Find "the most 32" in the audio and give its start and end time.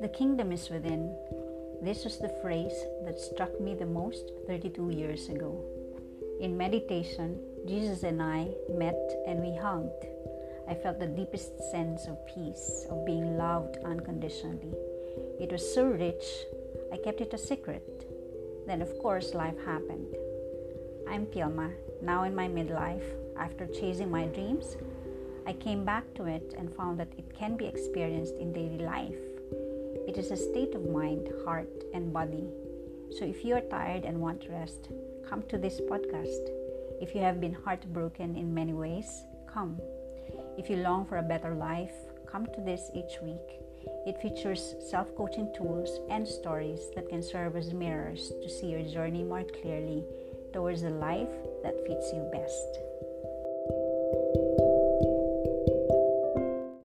3.74-4.90